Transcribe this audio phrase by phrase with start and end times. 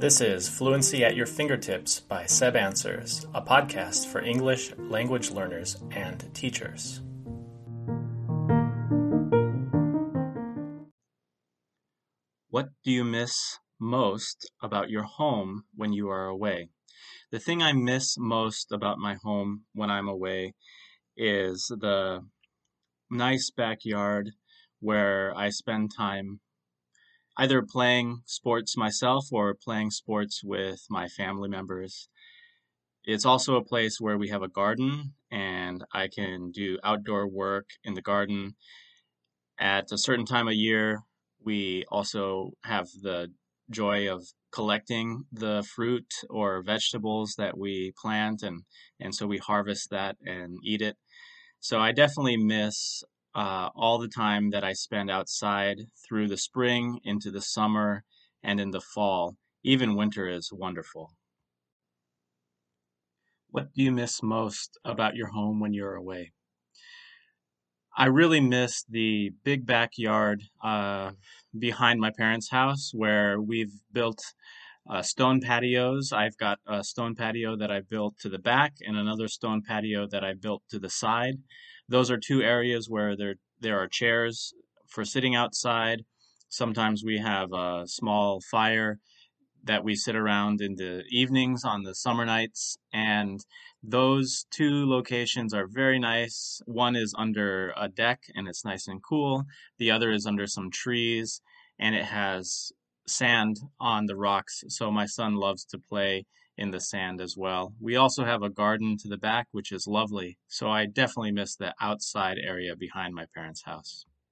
[0.00, 5.76] This is Fluency at Your Fingertips by Seb Answers, a podcast for English language learners
[5.90, 7.00] and teachers.
[12.48, 16.68] What do you miss most about your home when you are away?
[17.32, 20.54] The thing I miss most about my home when I'm away
[21.16, 22.20] is the
[23.10, 24.30] nice backyard
[24.78, 26.38] where I spend time
[27.38, 32.08] either playing sports myself or playing sports with my family members.
[33.04, 37.68] It's also a place where we have a garden and I can do outdoor work
[37.84, 38.56] in the garden.
[39.58, 41.02] At a certain time of year,
[41.42, 43.28] we also have the
[43.70, 48.62] joy of collecting the fruit or vegetables that we plant and
[48.98, 50.96] and so we harvest that and eat it.
[51.60, 53.04] So I definitely miss
[53.38, 58.02] uh, all the time that I spend outside through the spring into the summer
[58.42, 59.36] and in the fall.
[59.62, 61.12] Even winter is wonderful.
[63.50, 66.32] What do you miss most about your home when you're away?
[67.96, 71.12] I really miss the big backyard uh,
[71.56, 74.20] behind my parents' house where we've built
[74.88, 76.12] uh, stone patios.
[76.12, 80.06] I've got a stone patio that I built to the back and another stone patio
[80.08, 81.38] that I built to the side
[81.88, 84.54] those are two areas where there there are chairs
[84.86, 86.04] for sitting outside.
[86.48, 88.98] Sometimes we have a small fire
[89.64, 93.44] that we sit around in the evenings on the summer nights and
[93.82, 96.62] those two locations are very nice.
[96.66, 99.44] One is under a deck and it's nice and cool.
[99.78, 101.42] The other is under some trees
[101.78, 102.72] and it has
[103.08, 104.64] sand on the rocks.
[104.68, 107.72] So my son loves to play in the sand as well.
[107.80, 110.38] We also have a garden to the back, which is lovely.
[110.48, 114.04] So I definitely miss the outside area behind my parents' house.